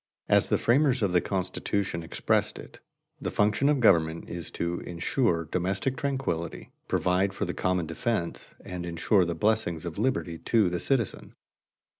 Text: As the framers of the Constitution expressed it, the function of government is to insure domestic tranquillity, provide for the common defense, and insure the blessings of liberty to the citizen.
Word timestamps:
As 0.27 0.49
the 0.49 0.57
framers 0.57 1.03
of 1.03 1.11
the 1.11 1.21
Constitution 1.21 2.01
expressed 2.01 2.57
it, 2.57 2.79
the 3.21 3.29
function 3.29 3.69
of 3.69 3.79
government 3.79 4.27
is 4.27 4.49
to 4.57 4.79
insure 4.79 5.45
domestic 5.45 5.95
tranquillity, 5.95 6.71
provide 6.87 7.35
for 7.35 7.45
the 7.45 7.53
common 7.53 7.85
defense, 7.85 8.55
and 8.65 8.83
insure 8.83 9.25
the 9.25 9.35
blessings 9.35 9.85
of 9.85 9.99
liberty 9.99 10.39
to 10.39 10.71
the 10.71 10.79
citizen. 10.79 11.35